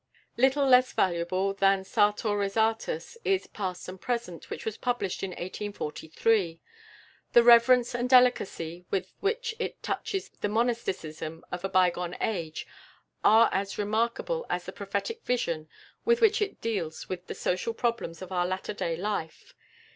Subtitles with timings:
[0.35, 6.59] Little less valuable than "Sartor Resartus" is "Past and Present," which was published in 1843.
[7.33, 12.65] The reverence and delicacy with which it touches the monasticism of a bygone age
[13.23, 15.69] are as remarkable as the prophetic vision
[16.03, 19.53] with which it deals with the social problems of our latter day life.